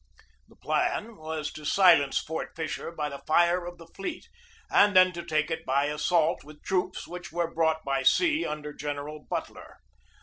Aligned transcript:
The 0.47 0.55
plan 0.55 1.15
was 1.15 1.51
to 1.53 1.63
silence 1.63 2.17
Fort 2.17 2.55
Fisher 2.55 2.89
by 2.91 3.07
the 3.07 3.21
fire 3.27 3.67
of 3.67 3.77
the 3.77 3.85
fleet 3.85 4.27
and 4.71 4.95
then 4.95 5.11
to 5.11 5.23
take 5.23 5.51
it 5.51 5.63
by 5.63 5.85
assault 5.85 6.43
with 6.43 6.63
troops 6.63 7.07
which 7.07 7.31
were 7.31 7.53
brought 7.53 7.83
by 7.85 8.01
sea 8.01 8.43
under 8.43 8.73
General 8.73 9.19
Butler. 9.29 9.77